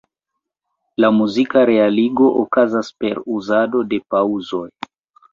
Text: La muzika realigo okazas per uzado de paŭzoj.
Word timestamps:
La 1.03 1.09
muzika 1.17 1.65
realigo 1.69 2.29
okazas 2.43 2.89
per 3.03 3.21
uzado 3.35 3.83
de 3.93 4.01
paŭzoj. 4.15 4.63